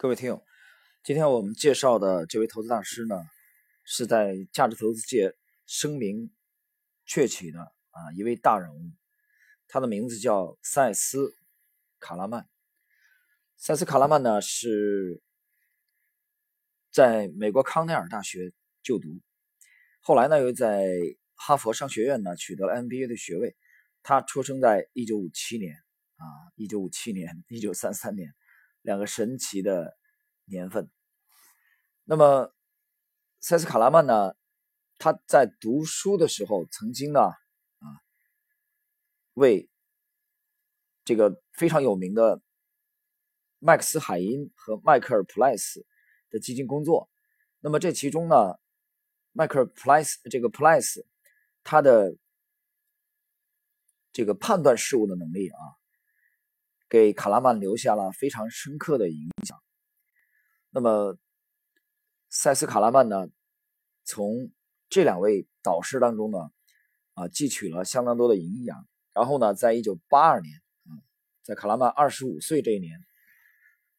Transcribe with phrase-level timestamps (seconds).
[0.00, 0.44] 各位听友，
[1.02, 3.16] 今天我们介绍的这位投资大师呢，
[3.82, 5.34] 是在价值投资界
[5.66, 6.30] 声名
[7.04, 8.92] 鹊起的啊一位大人物，
[9.66, 11.18] 他的名字叫塞斯·
[11.98, 12.48] 卡拉曼。
[13.56, 15.20] 塞斯·卡拉曼呢是
[16.92, 18.52] 在美国康奈尔大学
[18.84, 19.20] 就读，
[19.98, 20.86] 后来呢又在
[21.34, 23.56] 哈佛商学院呢取得了 MBA 的学位。
[24.04, 26.22] 他出生在1957年啊
[26.56, 28.32] ，1957年、1933年。
[28.88, 29.98] 两个神奇的
[30.46, 30.90] 年份。
[32.04, 32.54] 那么，
[33.38, 34.34] 塞斯·卡拉曼呢？
[34.96, 37.86] 他在读书的时候，曾经呢，啊，
[39.34, 39.68] 为
[41.04, 42.40] 这个非常有名的
[43.58, 45.84] 麦克斯·海因和迈克尔·普莱斯
[46.30, 47.10] 的基金工作。
[47.60, 48.58] 那么这其中呢，
[49.32, 51.06] 迈克尔·普莱斯这个普莱斯，
[51.62, 52.16] 他的
[54.12, 55.77] 这个判断事物的能力啊。
[56.88, 59.58] 给卡拉曼留下了非常深刻的影响。
[60.70, 61.18] 那么，
[62.30, 63.28] 塞斯·卡拉曼呢，
[64.04, 64.50] 从
[64.88, 66.38] 这两位导师当中呢，
[67.14, 68.86] 啊，汲取了相当多的营养。
[69.12, 70.92] 然后呢，在一九八二年，啊，
[71.42, 73.04] 在卡拉曼二十五岁这一年，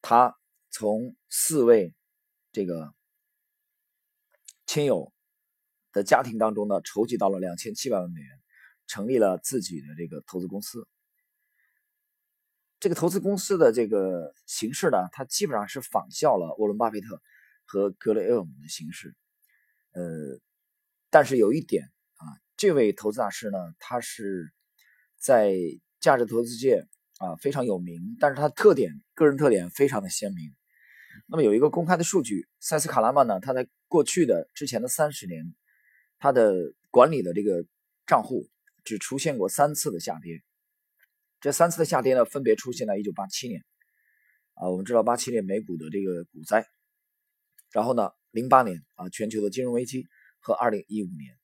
[0.00, 0.36] 他
[0.70, 1.94] 从四位
[2.52, 2.94] 这个
[4.66, 5.12] 亲友
[5.92, 8.40] 的家庭当中呢，筹集到了两千七百万美元，
[8.86, 10.88] 成立了自己的这个投资公司。
[12.80, 17.20] 这个投资公司的这个形式呢，它基本上是仿效了沃伦·巴菲特
[17.66, 19.14] 和格雷厄姆的形式，
[19.92, 20.40] 呃，
[21.10, 22.24] 但是有一点啊，
[22.56, 24.50] 这位投资大师呢，他是
[25.18, 25.54] 在
[26.00, 26.86] 价值投资界
[27.18, 30.50] 啊非常有名，但是他特点个人特点非常的鲜明。
[31.26, 35.54] 那么有一个公开的数据，塞斯·卡拉曼呢，他在过去的之前的三十年，
[36.18, 37.66] 他的管理的这个
[38.06, 38.48] 账户
[38.84, 40.42] 只出现过三次的下跌。
[41.40, 43.64] 这三次的下跌呢，分别出现在一九八七年，
[44.54, 46.66] 啊，我们知道八七年美股的这个股灾，
[47.70, 50.06] 然后呢，零八年啊，全球的金融危机
[50.40, 51.38] 和二零一五年。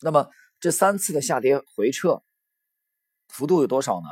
[0.00, 0.28] 那么
[0.58, 2.22] 这三次的下跌回撤
[3.28, 4.08] 幅度有多少呢？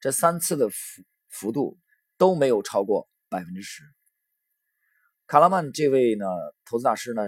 [0.00, 1.78] 这三次的幅幅度
[2.18, 3.84] 都没有超过百分之十。
[5.28, 6.26] 卡拉曼这位呢，
[6.64, 7.22] 投资大师呢，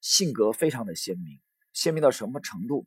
[0.00, 1.40] 性格非常的鲜明，
[1.72, 2.86] 鲜明到什么程度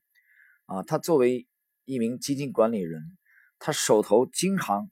[0.66, 0.84] 啊？
[0.84, 1.46] 他作为
[1.85, 3.18] 一名基金管理人，
[3.59, 4.91] 他手头经常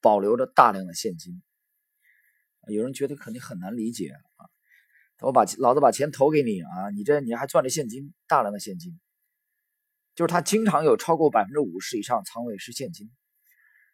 [0.00, 1.42] 保留着大量的现金。
[2.68, 4.48] 有人觉得肯定很难理解啊，
[5.20, 9.00] 我把老子把钱投给你啊，你这你还赚着现金，大量的现金，
[10.14, 13.10] 就是他经常有超过百分之五十以上仓位是现金。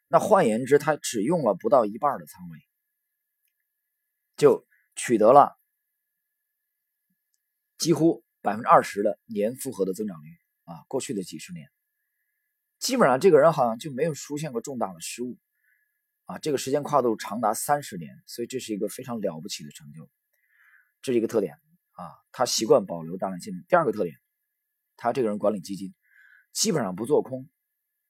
[0.06, 2.58] 那换言之，他只用了不到一半的仓位，
[4.36, 5.58] 就取得了
[7.76, 10.28] 几乎百分之二十的年复合的增长率
[10.64, 10.84] 啊！
[10.88, 11.70] 过去的几十年。
[12.78, 15.36] 基本上这个人好像就没有出现过重大的失误，
[16.26, 20.08] 啊，这个时间跨度长达三十年，所以这是一个非常了不起的成就，
[21.02, 21.54] 这是一个特点
[21.92, 22.14] 啊。
[22.30, 23.64] 他习惯保留大量现金。
[23.68, 24.16] 第二个特点，
[24.96, 25.92] 他这个人管理基金
[26.52, 27.50] 基本上不做空，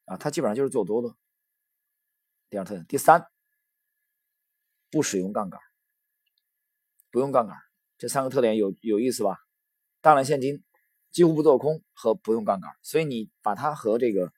[0.05, 1.17] 啊，他基本上就是做多的。
[2.51, 3.27] 第二特点，第三，
[4.91, 5.59] 不使用杠杆，
[7.11, 7.57] 不用杠杆，
[7.97, 9.39] 这三个特点有有意思吧？
[10.03, 10.63] 大量现金，
[11.11, 14.31] 几乎不做空和不用杠杆，所以你把它和这个。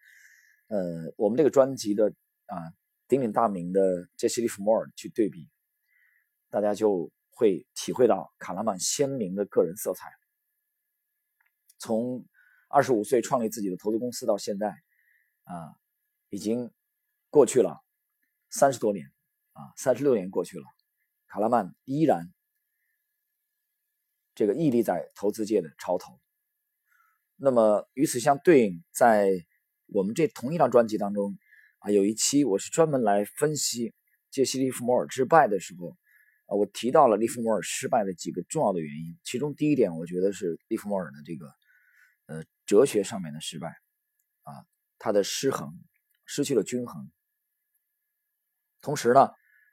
[0.70, 2.14] 呃，我们这个专辑的
[2.46, 2.72] 啊
[3.08, 5.50] 鼎鼎大名的杰西·利弗莫尔去对比，
[6.48, 10.08] 大家就会体会到卡拉曼鲜明的个人色彩。
[11.76, 12.24] 从
[12.68, 14.68] 二十五岁创立自己的投资公司到现在，
[15.42, 15.74] 啊，
[16.28, 16.70] 已经
[17.30, 17.82] 过去了
[18.48, 19.10] 三十多年，
[19.54, 20.64] 啊，三十六年过去了，
[21.26, 22.32] 卡拉曼依然
[24.36, 26.20] 这个屹立在投资界的潮头。
[27.34, 29.44] 那么与此相对应，在
[29.92, 31.36] 我们这同一张专辑当中
[31.78, 33.92] 啊，有一期我是专门来分析
[34.30, 35.96] 杰西·利弗摩尔之败的时候
[36.46, 39.18] 啊，我提到了利弗摩尔失败的几个重要的原因。
[39.24, 41.52] 其中第一点，我觉得是利弗摩尔的这个
[42.26, 43.68] 呃哲学上面的失败
[44.42, 44.64] 啊，
[44.98, 45.72] 他的失衡，
[46.24, 47.10] 失去了均衡。
[48.80, 49.30] 同时呢，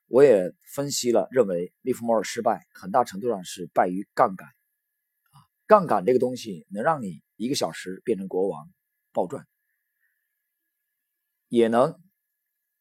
[0.07, 5.38] 我也分析了，认为利弗摩尔失败很大程度上是败于杠杆啊，
[5.68, 8.68] 杠杆这个东西能让你一个小时变成国王，
[9.12, 9.45] 暴赚。
[11.47, 11.99] 也能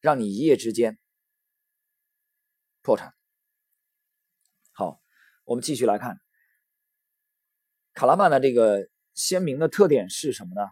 [0.00, 0.98] 让你一夜之间
[2.82, 3.14] 破产。
[4.72, 5.00] 好，
[5.44, 6.20] 我们继续来看
[7.92, 10.68] 卡拉曼的这个鲜明的特点是什么呢？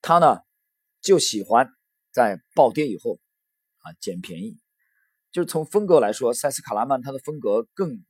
[0.00, 0.38] 他呢
[1.00, 1.70] 就喜欢
[2.10, 3.20] 在暴跌以后
[3.78, 4.60] 啊捡便宜，
[5.30, 8.04] 就是从风格来说，塞斯卡拉曼他的风格更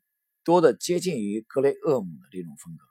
[0.45, 2.85] 多的接近于格雷厄姆的这种风格，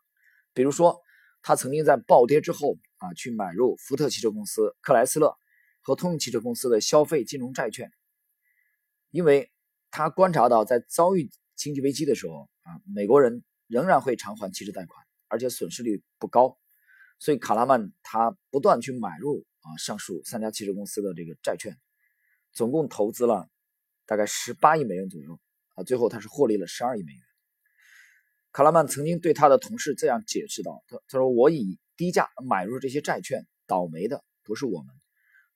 [0.54, 1.00] 比如说。
[1.42, 5.36] 他曾经在暴跌之后啊，去买入福特汽车公司、克莱斯勒
[5.82, 7.92] 和通用汽车公司的消费金融债券，
[9.10, 9.52] 因为
[9.92, 16.58] 他观察到在遭遇经济危机的时候啊，美国人仍然会偿还汽车贷款，而且损失率不高，
[17.20, 21.78] 所以卡拉曼他不断去买入啊上述三家汽车公司的这个债券，
[22.52, 23.50] 总共投资了
[24.06, 25.40] 大概十八亿美元左右
[25.76, 27.22] 啊，最后他是获利了十二亿美元。
[28.52, 34.96] 卡拉曼曾经对他的同事这样解释道：“他他说我以低价买入这些债券，倒霉的不是我们，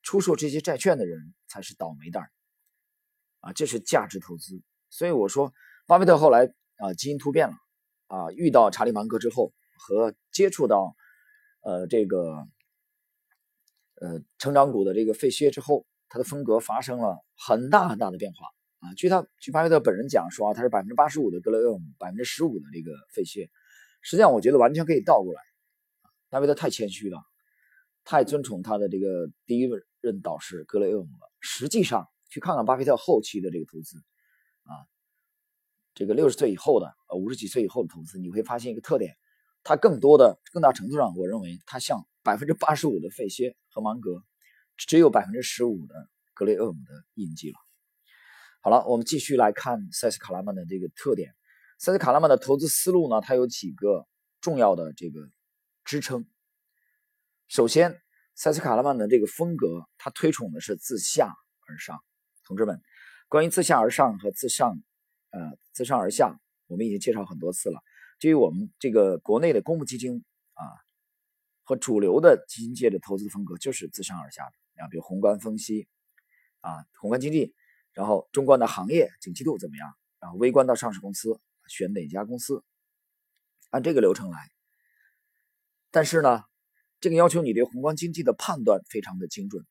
[0.02, 2.30] 出售这些债券的人才是倒霉蛋
[3.40, 4.62] 啊，这是价值投资。
[4.90, 5.54] 所以我说，
[5.88, 7.54] 巴菲特后来啊基因突变了
[8.08, 10.98] 啊，遇到查理芒格之后和接触到
[11.62, 12.46] 呃这个
[14.02, 18.48] 呃成长股的这个费歇之后，他的风格发生了很大很大的变化。”
[18.84, 23.50] 啊，据他据巴菲特本人讲说，他是百分之八十五的格雷厄姆，百分之十五的这个费歇。
[24.02, 25.40] 实际上，我觉得完全可以倒过来。
[26.34, 27.24] 巴菲特太谦虚了，
[28.04, 29.70] 太尊崇他的这个第一
[30.02, 31.32] 任导师格雷厄姆了。
[31.40, 34.00] 实际上，去看看巴菲特后期的这个投资，
[34.64, 34.74] 啊，
[35.94, 39.16] 这个六十岁以后的，呃，五十几岁以后的投资，你会发现一个特点，
[39.64, 44.24] 他更多的、更大程度上，我认为他像百分之八十五的费歇和芒格，
[44.76, 47.60] 只有百分之十五的格雷厄姆的印记了。
[48.60, 51.36] 好了，我们继续来看塞斯卡拉曼的这个特点。
[51.78, 54.08] 塞斯卡拉曼的投资思路呢，它有几个
[54.42, 55.20] 重要的这个
[55.86, 56.26] 支撑。
[57.48, 58.02] 首先，
[58.36, 61.34] 塞斯卡拉曼的这个风格，他推崇的是自下
[61.68, 62.04] 而上。
[62.46, 62.82] 同志们，
[63.28, 64.82] 关于自下而上和自上，
[65.30, 67.82] 呃，自上而下，我们已经介绍很多次了。
[68.20, 70.64] 基于我们这个国内的公募基金啊，
[71.64, 75.88] 和主流的基金界的投资风格，就是自上而下的啊，比如宏观分析
[76.62, 77.54] 啊，宏观经济。
[77.92, 79.94] 然后中观的行业景气度怎么样？
[80.20, 82.64] 然后微观到上市公司，选哪家公司？
[83.70, 84.50] 按这个流程来。
[85.94, 86.42] 但是呢，
[87.00, 89.64] 这个要求你对宏观经济的判断非常的精准。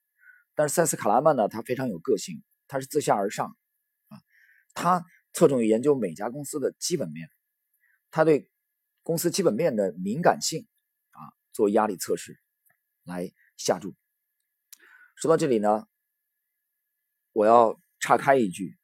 [0.55, 3.57] 但是塞斯卡拉曼呢，他非常有个性，他是自下而上
[4.09, 4.17] 啊，
[4.73, 7.29] 他侧重于研究每家公司的基本面，
[8.11, 8.49] 他对
[9.03, 10.67] 公司基本面的敏感性
[11.11, 11.21] 啊
[11.53, 12.39] 做压力测试
[13.05, 13.95] 来下注。
[15.17, 15.87] 说到这里呢，
[17.33, 17.79] 我要。
[18.05, 18.77] 岔开一句，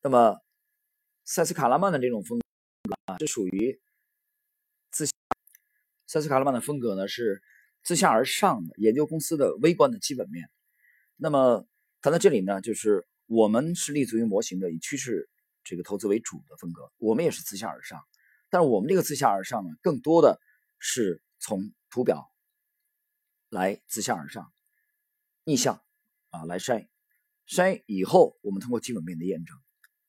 [0.00, 0.38] 那么
[1.24, 3.82] 塞斯卡拉曼的这种风格啊，是属于
[6.14, 7.42] 塞斯卡拉曼的风格呢，是
[7.82, 10.48] 自下而上的研究公司的微观的基本面。
[11.16, 11.66] 那么
[12.00, 15.28] 谈到这里呢，就是我们是立足于模型的，以趋势
[15.64, 18.00] 这个投资为主的风格，我们也是自下而上，
[18.48, 20.38] 但是我们这个自下而上呢，更多的
[20.78, 22.30] 是从图表
[23.48, 24.52] 来自下而上
[25.42, 25.82] 逆向
[26.30, 26.86] 啊来筛。
[27.48, 29.56] 筛以后，我们通过基本面的验证，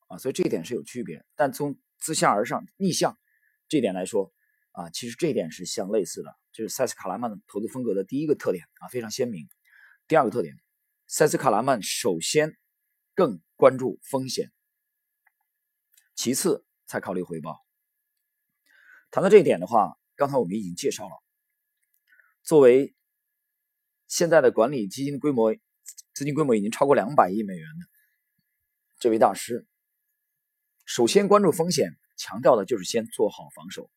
[0.06, 1.26] 啊，所以这一点是有区别。
[1.34, 3.18] 但从自下而上逆向
[3.66, 4.32] 这一点来说，
[4.76, 6.36] 啊，其实这一点是相类似的。
[6.52, 9.48] 这是塞斯卡拉曼的投资风格的第一个特点啊，非常鲜明。
[10.06, 10.54] 第二个特点，
[11.06, 12.56] 塞斯卡拉曼首先
[13.14, 14.52] 更关注风险，
[16.14, 17.64] 其次才考虑回报。
[19.10, 21.22] 谈到这一点的话，刚才我们已经介绍了，
[22.42, 22.94] 作为
[24.06, 25.56] 现在的管理基金规模。
[26.14, 27.86] 资金规模已经超过两百亿美元的
[28.98, 29.66] 这位大师，
[30.86, 33.90] 首先关注风险，强调的就是先做好防守。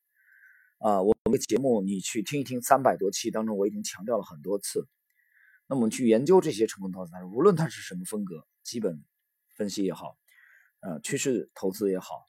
[0.79, 4.87] 啊，我们的节目你去听一听，三百多期当中我已经强调了很多次。
[5.67, 9.03] 那么去研究这些成功投资者，无论他是什么风格，基本
[9.55, 10.17] 分析也好，
[10.79, 12.27] 呃，趋势投资也好，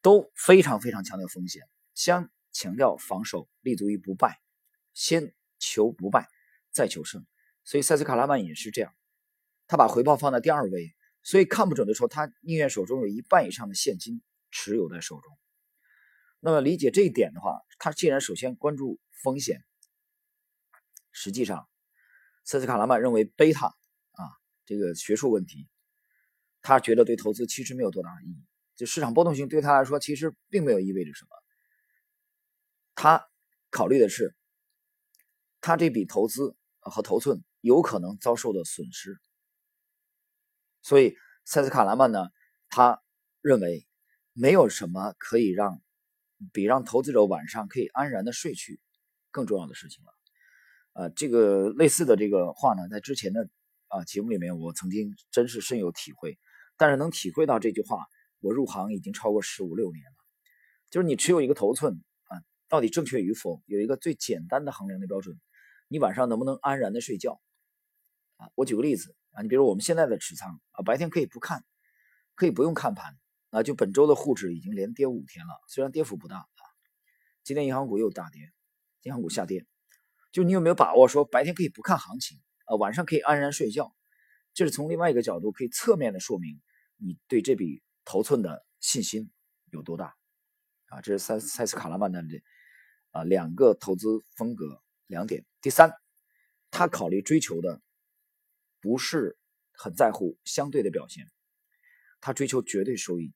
[0.00, 1.62] 都非常非常强调风险，
[1.94, 4.40] 先强调防守，立足于不败，
[4.94, 6.28] 先求不败，
[6.72, 7.24] 再求胜。
[7.62, 8.92] 所以塞斯卡拉曼也是这样，
[9.68, 15.38] 他把回报放在第二位，所以看不准的时候，他宁愿手中有一半以上的现金持有在手中。
[16.40, 19.62] 那么理解这一点的话，他既然首先关注风险，
[21.12, 21.68] 实际上
[22.44, 24.24] 塞斯卡拉曼认为贝塔啊
[24.66, 25.68] 这个学术问题，
[26.62, 28.44] 他觉得对投资其实没有多大的意义，
[28.74, 31.30] 就市场波动性对他来说其实并没有意味着什么。
[32.94, 33.28] 他
[33.70, 34.34] 考虑的是
[35.60, 37.44] 他这笔投资和头寸。
[37.62, 39.20] 有可能遭受的损失，
[40.80, 42.30] 所以塞斯卡拉曼呢，
[42.70, 43.02] 他
[43.42, 43.86] 认为
[44.32, 45.82] 没有什么可以让
[46.52, 48.80] 比让投资者晚上可以安然的睡去
[49.30, 50.12] 更重要的事情了。
[50.92, 53.48] 呃，这个类似的这个话呢，在之前的
[53.88, 56.38] 啊节目里面，我曾经真是深有体会。
[56.76, 58.06] 但是能体会到这句话，
[58.40, 60.16] 我入行已经超过十五六年了。
[60.88, 65.38] 就是你持有一个头寸啊，到底正确与否，有一个最简单的衡量的标准，
[65.88, 67.38] 你晚上能不能安然的睡觉？
[68.38, 71.62] 啊，我举个例子啊，你比如我们现在的持仓啊，白天可以不看，
[72.34, 73.14] 可以不用看盘
[73.50, 76.62] 啊，就本周的沪指已经连跌五天了，虽然跌幅不大啊，
[77.42, 78.40] 今天银行股又大跌，
[79.02, 79.66] 银行股下跌，
[80.32, 83.94] 就你有没有把握说白天可以不看行情啊，晚上可以安然睡觉？
[84.52, 86.60] 这是从另外一个角度可以侧面的说明
[86.96, 89.30] 你对这笔头寸的信心
[89.70, 90.16] 有多大
[90.86, 91.00] 啊！
[91.00, 92.42] 这是塞塞斯卡拉曼的这
[93.12, 95.44] 啊两个投资风格两点。
[95.60, 95.92] 第三，
[96.70, 97.80] 他考虑追求的
[98.80, 99.38] 不是
[99.72, 101.30] 很在乎相对的表现，
[102.20, 103.32] 他追求绝对收益，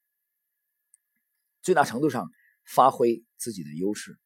[1.64, 2.30] 最大程度上
[2.64, 4.16] 发挥自己的优势。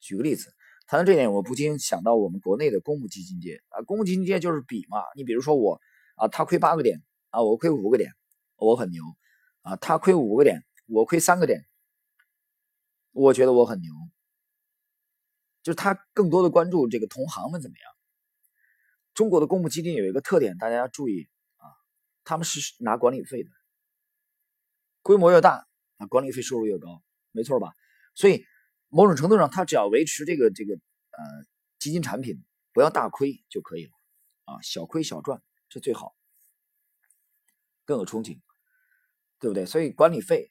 [0.00, 0.54] 举个例子。
[0.90, 5.02] 谈到这点，我不禁想到我们国内的公募基金界啊，公募基金界就是比嘛。
[5.16, 5.78] 你比如说我
[6.16, 8.10] 啊，他亏八个点啊，我亏五个点，
[8.56, 9.04] 我很牛
[9.60, 9.76] 啊。
[9.76, 11.66] 他亏五个点，我亏三个点，
[13.12, 13.92] 我觉得我很牛。
[15.62, 17.92] 就是他更多的关注这个同行们怎么样。
[19.12, 21.68] 中国的公募基金有一个特点，大家要注意啊，
[22.24, 23.50] 他们是拿管理费的，
[25.02, 25.67] 规模越大
[25.98, 27.02] 啊，管理费收入越高，
[27.32, 27.74] 没错吧？
[28.14, 28.44] 所以。
[28.90, 31.24] 某种程度上，他只要维持这个这个呃
[31.78, 33.90] 基金产品不要大亏就可以了
[34.46, 36.16] 啊，小亏小赚是最好，
[37.84, 38.40] 更有憧憬，
[39.38, 39.66] 对不对？
[39.66, 40.50] 所以管理费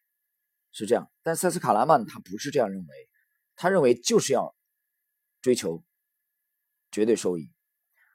[0.72, 3.10] 是这样，但塞斯卡拉曼他不是这样认为，
[3.56, 4.56] 他认为就是要
[5.42, 5.84] 追求
[6.92, 7.52] 绝对收益。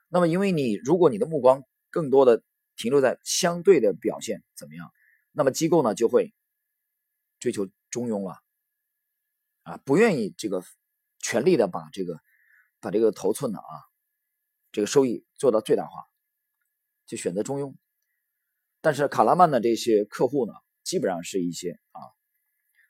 [0.06, 2.44] 那么，因为你如果你的目光更多的
[2.76, 4.88] 停留在相对的表现怎么样，
[5.32, 6.32] 那么机构呢就会
[7.42, 8.40] 追求中庸了。
[9.64, 10.62] 啊，不愿意这个
[11.18, 12.20] 全力的把这个
[12.80, 13.74] 把这个头寸的啊，
[14.70, 16.04] 这个收益做到最大化，
[17.04, 17.74] 就选择中庸。
[18.80, 20.52] 但是卡拉曼的这些客户呢，
[20.84, 22.00] 基本上是一些啊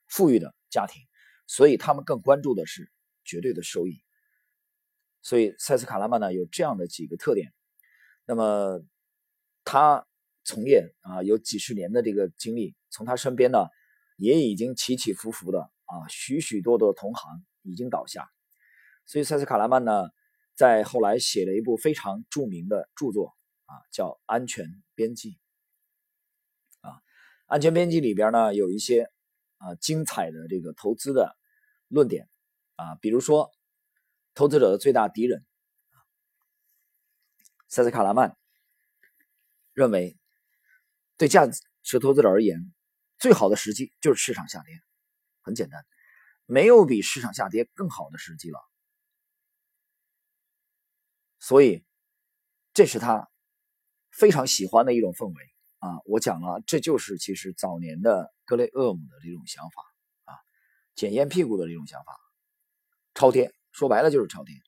[0.07, 1.03] 富裕的家庭，
[1.47, 2.93] 所以他们更关注的是
[3.25, 4.03] 绝对的收益。
[5.23, 7.55] 所以塞斯卡拉曼呢有这样的几个特点。
[8.27, 8.83] 那么
[9.65, 10.07] 他
[10.45, 13.67] 从业啊有几十年的这个经历，从他身边呢
[14.17, 15.71] 也已经起起伏伏的。
[15.85, 18.31] 啊，许许多多的同行已经倒下，
[19.05, 20.09] 所以塞斯卡拉曼呢，
[20.55, 25.39] 在后来写了一部非常著名的著作啊，叫《安全边际》
[26.89, 26.91] 啊，
[27.47, 29.11] 《安全边际》里边呢有一些
[29.59, 31.37] 啊精彩的这个投资的
[31.89, 32.29] 论点。
[32.77, 33.53] 啊，比如说
[34.35, 35.45] 投资者的最大敌人，
[37.69, 38.37] 塞斯卡拉曼
[39.75, 40.19] 认为，
[41.19, 41.47] 对价
[41.83, 42.73] 值投资者而言，
[43.23, 44.75] 最好的时机就是市场下跌。
[45.43, 45.87] 很简单，
[46.45, 48.59] 没有比市场下跌更好的时机了。
[51.39, 51.85] 所以，
[52.75, 53.31] 这是他
[54.11, 56.01] 非常喜欢的一种氛围啊！
[56.05, 59.85] 我讲了，这就是其实早年的格雷厄姆的这种想法
[60.25, 60.35] 啊，
[60.97, 62.19] 检验屁股的这种想法，
[63.15, 64.61] 超跌，说白了就是超跌。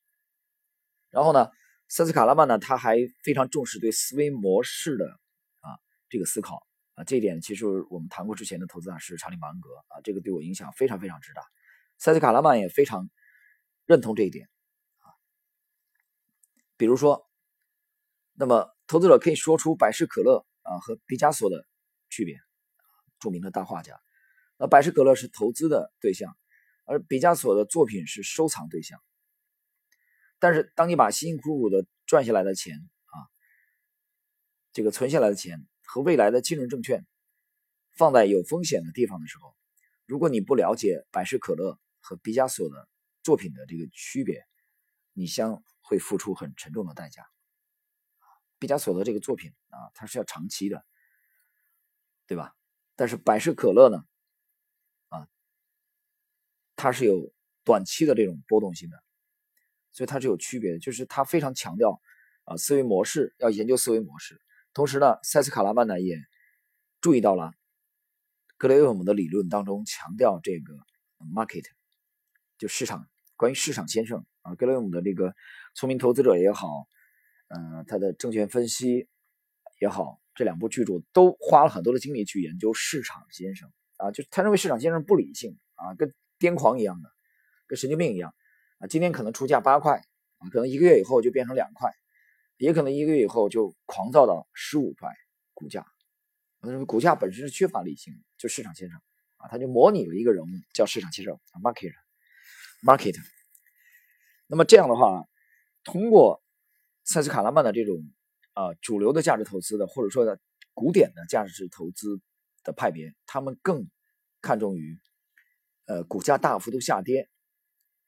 [1.11, 1.51] 然后呢，
[1.89, 5.11] 塞斯卡拉曼呢，他还非常重视对思维模式的
[5.59, 5.75] 啊
[6.09, 6.65] 这个思考。
[6.95, 11.43] 啊，这一点其实我们谈过之前的投资大师查理芒格啊，这个对我影响非常非常之大。
[11.99, 13.11] 塞斯卡拉曼也非常
[13.85, 14.49] 认同这一点
[14.99, 15.11] 啊。
[16.77, 17.29] 比如说，
[18.33, 21.67] 那么投资者可以说出百事可乐啊和毕加索的
[22.11, 22.39] 区别，
[23.19, 24.01] 著名的大画家。
[24.57, 26.37] 那百事可乐是投资的对象，
[26.85, 29.01] 而毕加索的作品是收藏对象。
[30.39, 33.17] 但是，当你把辛辛苦苦的赚下来的钱啊，
[34.73, 35.67] 这个存下来的钱。
[35.85, 37.07] 和未来的金融证券
[37.95, 39.55] 放在有风险的地方的时候，
[40.07, 42.89] 如果你不了解百事可乐和毕加索的
[43.23, 44.45] 作品的这个区别，
[45.13, 47.25] 你将会付出很沉重的代价。
[48.59, 50.85] 毕加索的这个作品啊，它是要长期的，
[52.27, 52.55] 对吧？
[52.97, 54.05] 但是百事可乐呢，
[55.09, 55.29] 啊，
[56.77, 57.33] 它是有
[57.65, 59.03] 短期的这种波动性的，
[59.93, 62.01] 所以它是有区别的，就是它非常强调
[62.45, 64.41] 啊思维模式，要研究思维模式。
[64.75, 66.19] 同时呢，塞斯卡拉曼呢也
[67.01, 67.53] 注意到了
[68.57, 70.75] 格雷厄姆的理论当中强调这个
[71.33, 71.65] market，
[72.59, 75.33] 就市场，关于市场先生啊，格雷厄姆的这个
[75.77, 76.89] 聪明投资者也好，
[77.49, 79.09] 嗯，他的证券分析
[79.81, 87.09] 也好，这两部巨著都花了很多的精力去研究市场先生啊，就他认为市场先生不理性啊，跟癫狂一样的，
[87.69, 88.35] 跟神经病一样
[88.79, 90.03] 啊，今天可能出价八块
[90.39, 91.93] 啊，可能一个月以后就变成两块。
[92.65, 95.11] 也可能一个月以后就狂躁到十五块
[95.53, 95.87] 股价，
[96.87, 98.99] 股价本身是缺乏理性，就市场先生
[99.37, 103.17] 啊，他就模拟了一个人物叫市场先生 market，market。
[104.47, 105.25] 那么这样的话，
[105.85, 106.43] 通过
[107.05, 107.99] 塞斯卡拉曼的这种
[108.55, 110.41] 啊主流的价值投资的，或者说的
[110.73, 112.19] 古典的价值投资
[112.63, 113.87] 的派别，他们更
[114.41, 114.99] 看重于
[115.85, 117.29] 呃股价大幅度下跌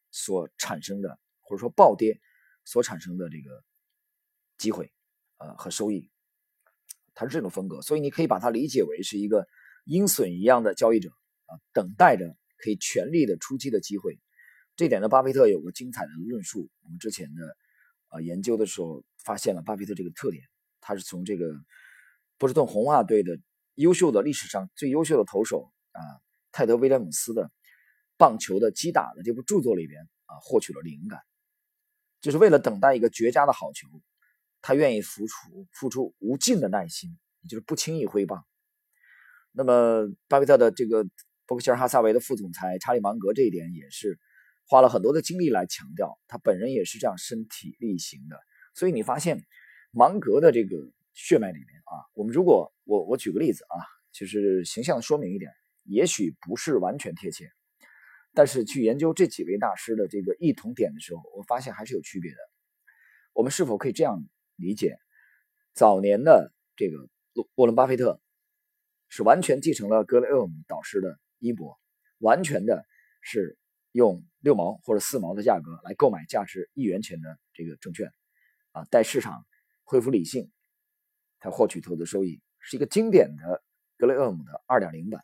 [0.09, 2.19] 所产生的，或者说暴跌
[2.65, 3.63] 所产生的这个。
[4.57, 4.91] 机会，
[5.37, 6.09] 呃和收益，
[7.13, 9.47] 它是这种风格，所以你可以把它理解为是一个
[9.85, 11.09] 鹰隼一样的交易者
[11.45, 14.19] 啊，等待着可以全力的出击的机会。
[14.75, 16.69] 这点呢，巴菲特有个精彩的论述。
[16.83, 17.57] 我们之前的
[18.09, 20.43] 啊研究的时候发现了巴菲特这个特点，
[20.81, 21.51] 他是从这个
[22.37, 23.39] 波士顿红袜队的
[23.75, 26.01] 优秀的历史上最优秀的投手啊
[26.51, 27.51] 泰德威廉姆斯的
[28.17, 31.21] 棒球的击打的这部著作里边啊获取了灵感，
[32.21, 33.87] 就是为了等待一个绝佳的好球，
[34.61, 38.45] 他愿意付出付出无尽的耐心，也就是不轻易挥棒。
[39.51, 41.05] 那么巴菲特的这个
[41.45, 44.19] 伯克希尔哈萨维的副总裁查理芒格这一点也是
[44.67, 48.37] 花了很多的精力来强调，他本人也是这样身体力行的。
[48.73, 49.45] 所以你发现
[49.91, 50.75] 芒格的这个
[51.13, 55.51] 血脉里面啊，我们如果我我举个例子啊，就是形象说明一点，
[55.85, 57.49] 也许不是完全贴切，
[58.33, 62.37] 但是去研究这几位大师的这个异同点的时候，我发现还是有区别的。
[63.33, 64.23] 我们是否可以这样
[64.57, 64.99] 理解？
[65.73, 67.07] 早年的这个
[67.55, 68.21] 沃伦巴菲特。
[69.09, 71.79] 是完全继承了格雷厄姆导师的衣钵，
[72.17, 72.85] 完全的
[73.21, 73.57] 是
[73.93, 78.11] 用六毛或者四毛的价格来购买价值一元钱的这个证券，
[78.73, 79.45] 啊，待市场
[79.85, 80.51] 恢复理性，
[81.39, 83.63] 他获取投资收益，是一个经典的
[83.97, 85.21] 格雷厄姆的二点零版。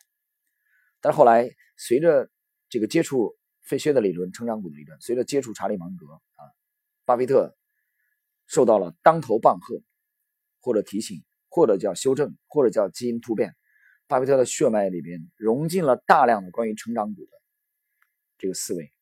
[1.02, 2.30] 但是后来随着
[2.70, 6.48] 这个接触费薛的理论、成长股的理论，随着接触查理芒格啊，
[7.04, 7.54] 巴菲特
[8.46, 9.80] 受到了当头棒喝，
[10.60, 13.54] 或者提醒，或者叫修正，或者叫基因突变。
[14.06, 17.30] 巴菲特的血脉里边融进了大量的关于成长股的
[18.36, 18.92] 这个思维，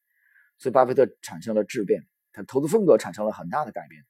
[0.59, 4.05] 所以巴菲特产生了质变，他投资风格产生了很大的改变。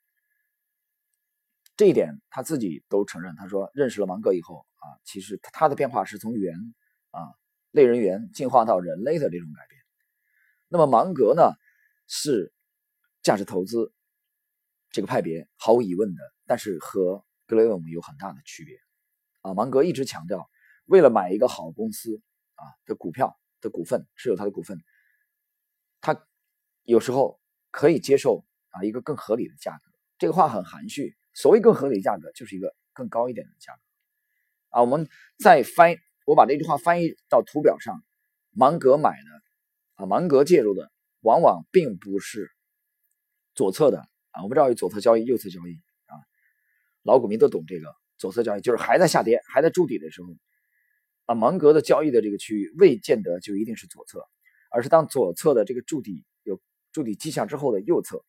[1.75, 3.35] 这一点他自己都承认。
[3.37, 6.55] 他说，认识了芒格以后啊，其实他的变化是从猿
[7.11, 7.21] 啊
[7.71, 9.81] 类人猿进化到人类的这种改变。
[10.69, 11.55] 那么芒格呢，
[12.07, 12.53] 是
[13.23, 13.95] 价值投资
[14.93, 18.79] 这个派别毫无疑问的，但是和格雷厄姆有很大的区别
[19.41, 19.55] 啊。
[19.55, 20.49] 芒格一直强调。
[20.87, 22.21] 为了买一个好公司
[22.57, 24.83] 啊的股票的股份，持有他的股份，
[26.01, 26.27] 他
[26.83, 29.91] 有时候可以接受啊一个更合理的价格。
[30.19, 33.81] 这个话很含蓄，所谓更合理的价格，就是一个更高一点的价格
[34.71, 34.81] 啊。
[34.83, 35.09] 我们
[35.39, 35.97] 再翻，
[36.27, 38.03] 我把这句话翻译到图表上，
[38.51, 42.51] 芒格买的啊，芒格介入的，往往并不是
[43.55, 44.43] 左侧的啊。
[44.43, 46.19] 我们知道有左侧交易、右侧交易啊，
[47.03, 47.95] 老股民都懂这个。
[48.19, 50.29] 左侧交易就是还在下跌、还在筑底的时候。
[51.27, 54.27] 啊，芒格的交易的这个区域未见得就一定是左侧，
[54.71, 58.25] 而是当左侧的这个筑底有筑底迹象之后的右侧。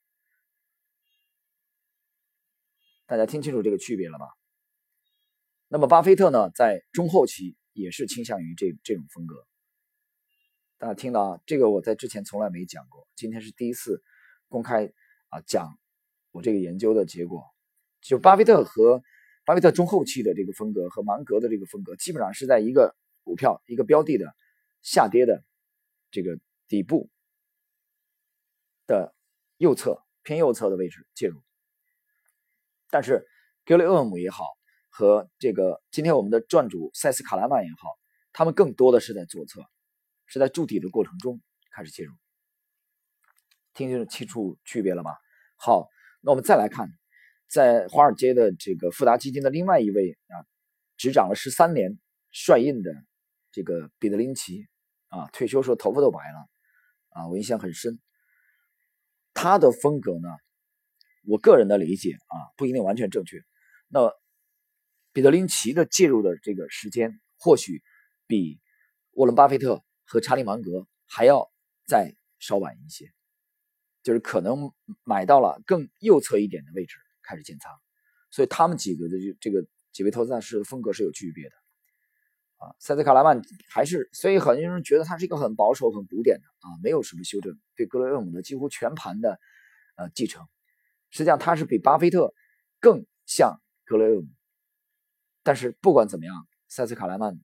[3.08, 4.28] 大家听清楚这个区别了吧？
[5.68, 9.44] 那么巴菲特呢，在中后期也是倾向于这这种风格。
[10.78, 14.04] 大家听到啊，这个我在之前从来没讲过，今天是第一次
[14.50, 14.86] 公开
[15.30, 15.80] 啊讲
[16.34, 17.46] 我这个研究的结果，
[18.02, 19.02] 就巴菲特和。
[19.46, 24.34] 巴菲特中后期的这个风格和芒格的这个风格，基本上是在一个股票、一个标的的
[24.82, 25.44] 下跌的
[26.12, 27.10] 这个底部
[28.88, 29.14] 的
[29.58, 31.42] 右侧偏右侧的位置介入。
[32.90, 33.28] 但是
[33.66, 34.46] 格雷厄姆也好，
[34.88, 37.90] 和这个今天我们的撰主塞斯卡拉曼也好，
[38.32, 39.62] 他们更多的是在左侧，
[40.26, 42.14] 是在筑底的过程中开始介入。
[43.74, 45.12] 听清楚区别了吗？
[45.58, 45.90] 好，
[46.24, 46.90] 那我们再来看。
[47.50, 50.42] 在华尔街的这个富达基金的另外一位啊，
[50.98, 52.00] 执掌了十三年
[52.32, 52.92] 帅印的
[53.52, 54.66] 这个彼得林奇
[55.10, 56.50] 啊，退休时候头发都白了
[57.10, 58.00] 啊，我印象很深。
[59.36, 60.30] 他的风格呢，
[61.28, 63.38] 我个人的理解啊，不一定完全正确。
[63.88, 64.12] 那
[65.12, 67.84] 彼得林奇的介入的这个时间，或许
[68.26, 68.60] 比
[69.12, 71.52] 沃伦巴菲特和查理芒格还要
[71.86, 73.14] 再稍晚一些，
[74.04, 74.72] 就是可能
[75.04, 76.98] 买到了更右侧一点的位置。
[77.26, 77.72] 开始建仓，
[78.32, 81.56] 所以他们几个的这个几位投资大师的风格是有区别的
[82.58, 82.76] 啊。
[82.80, 89.40] 塞斯卡拉曼还是，所以很多人觉得他是一个很保守、很古典的啊，没有什么修正，对格雷厄姆的几乎全盘的
[89.96, 90.46] 呃继承。
[91.12, 92.34] 实际上他是比巴菲特
[92.82, 94.28] 更像格雷厄姆，
[95.44, 97.40] 但是不管怎么样，塞斯卡拉曼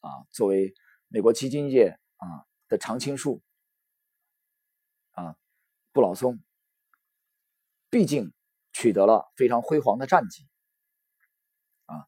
[0.00, 0.74] 啊，作为
[1.06, 2.26] 美国基金界啊
[2.66, 3.44] 的常青树，
[6.00, 6.38] 老松，
[7.90, 8.32] 毕竟。
[8.72, 10.48] 取得了非常辉煌的战绩，
[11.86, 12.06] 啊，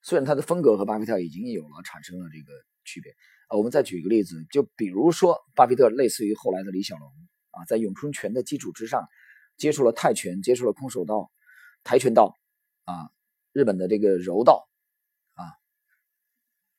[0.00, 2.52] 虽然他的风格和巴菲特已经有了产生了这个
[2.84, 3.12] 区别，
[3.48, 7.06] 啊，我们再举一个例子，就比如说巴菲特类似于后来的李小龙，
[7.50, 9.06] 啊，在咏春拳的基础之上，
[9.58, 11.30] 接触了泰拳，接触了空手道、
[11.84, 12.34] 跆拳道，
[12.84, 13.12] 啊，
[13.52, 14.68] 日本的这个柔道，
[15.34, 15.52] 啊，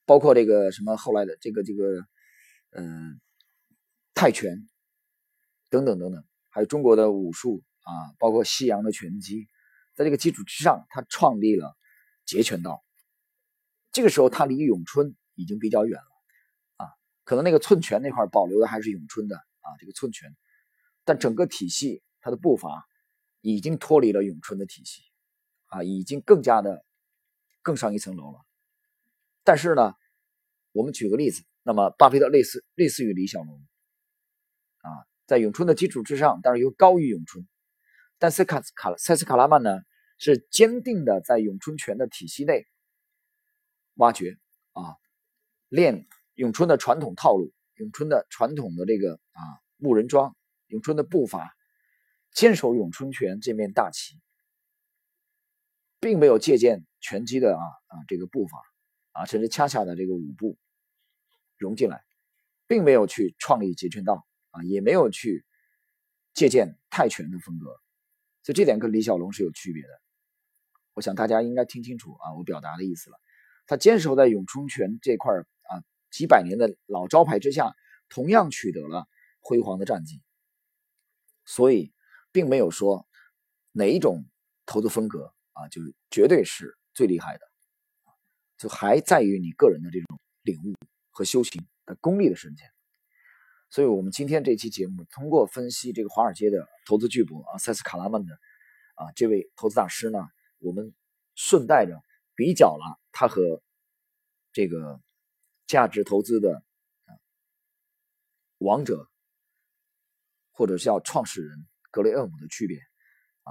[0.05, 2.05] 包括这个什么后来的这个这个，
[2.71, 3.21] 嗯，
[4.15, 4.67] 泰拳
[5.69, 7.63] 等等等等，还有中国的武术。
[7.83, 9.47] 啊，包括西洋的拳击，
[9.95, 11.75] 在这个基础之上，他创立了
[12.27, 12.85] 截拳道。
[13.91, 20.31] 这个时候，他离咏春已经比较远了啊，可能那个寸拳那块保留的还是咏春的啊，这个寸拳，
[21.03, 22.87] 但整个体系，他的步伐
[23.41, 25.01] 已经脱离了咏春的体系
[25.65, 26.85] 啊，已经更加的
[27.63, 28.39] 更上一层楼了。
[29.43, 29.95] 但是呢，
[30.71, 33.59] 我们举个例子，那么巴菲特类似类似于李小龙，
[35.31, 37.47] 在咏春的基础之上，当然又高于咏春。
[38.17, 39.79] 但塞卡卡塞斯卡拉曼呢，
[40.17, 42.65] 是坚定的在咏春拳的体系内
[43.93, 44.37] 挖掘
[44.73, 44.97] 啊，
[45.69, 49.41] 练咏春的传统套路，咏春的传统的这个啊
[49.77, 50.35] 木人桩，
[50.67, 51.55] 咏春的步伐，
[52.33, 54.19] 坚守咏春拳这面大旗，
[56.01, 58.61] 并没有借鉴拳击的啊啊这个步伐
[59.13, 60.57] 啊，甚至恰恰的这个舞步
[61.55, 62.03] 融进来，
[62.67, 65.45] 并没有去创立截拳道啊，也没有去
[66.33, 67.65] 借鉴泰拳的风格，
[68.43, 69.89] 所以这点跟李小龙是有区别的。
[70.93, 73.17] 我想大家应该听清楚啊，我表达的意思了。
[73.65, 77.73] 他坚守在咏春拳这块啊几百年的老招牌之下，
[78.09, 79.07] 同样取得了
[79.39, 80.21] 辉煌的战绩。
[81.45, 81.93] 所以，
[82.31, 83.07] 并没有说
[83.71, 84.25] 哪一种
[84.65, 87.45] 投资风格啊，就绝对是最厉害的，
[88.57, 90.75] 就还在于你个人的这种领悟
[91.09, 92.69] 和修行的功力的深浅。
[93.71, 98.33] 所以，我们今天这期节目通过分析这个华尔街的投资巨擘啊，塞斯·卡拉曼的
[98.95, 100.19] 啊这位投资大师呢，
[100.59, 100.93] 我们
[101.33, 101.99] 顺带着
[102.35, 103.63] 比较了他和
[104.53, 105.01] 这个
[105.65, 106.57] 价值投资的
[107.05, 107.11] 啊
[108.59, 109.07] 王者。
[110.53, 113.49] 或者叫创始人格雷厄姆的区别啊，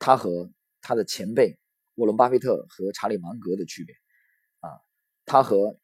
[0.00, 1.56] 他和他的前辈
[1.94, 3.94] 沃伦巴菲特和查理芒格的区别
[4.58, 4.80] 啊，
[5.26, 5.78] 他和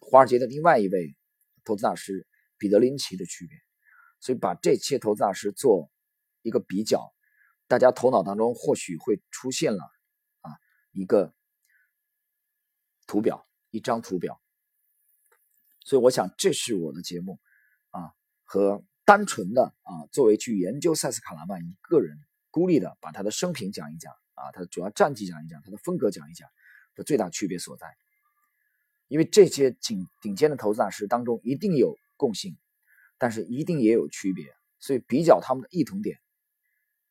[0.00, 1.14] 华尔街的另外一位
[1.64, 2.26] 投资大师
[2.64, 3.58] 彼得林奇的区别，
[4.20, 5.90] 所以把这些投资大师做
[6.40, 7.12] 一个比较，
[7.68, 9.82] 大家头脑当中或许会出现了
[10.40, 10.50] 啊
[10.92, 11.34] 一个
[13.06, 14.40] 图表，一张图表，
[15.84, 17.38] 所以我想这是我的节目
[17.90, 18.82] 啊和。
[19.06, 22.18] 单纯的啊，作为去研究塞斯卡拉曼一个人
[22.50, 26.48] 孤立的，把他的生平讲一讲啊，他的主要战绩讲一讲，他的风格讲一讲
[26.94, 27.86] 的最大区别所在。
[29.08, 32.56] 因为这些顶顶尖的投资大师当中一定有共性，
[33.18, 36.18] 但是一定也有区别，所以比较他们的异同点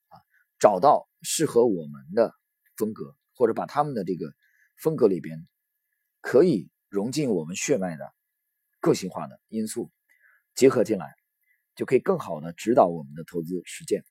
[0.10, 0.20] 啊，
[0.60, 2.34] 找到适合我们的
[2.76, 4.34] 风格，或者把他们的这个
[4.78, 5.48] 风格里边
[6.22, 8.14] 可以融进我们血脉的
[8.80, 9.92] 个性化的因素
[10.56, 11.14] 结合进来。
[11.76, 14.04] 就可以更好的指导我们的投资实践。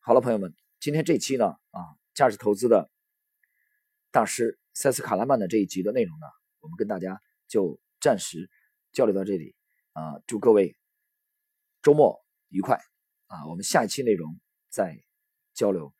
[0.00, 1.78] 好了，朋友们，今天这期呢，啊，
[2.14, 2.90] 价值投资的
[4.10, 6.26] 大师塞斯卡拉曼的这一集的内容呢，
[6.58, 8.50] 我们跟大家就暂时
[8.90, 9.54] 交流到这里。
[9.92, 10.76] 啊，祝各位
[11.82, 12.76] 周末愉快！
[13.26, 14.96] 啊，我们下一期内容再
[15.52, 15.92] 交流。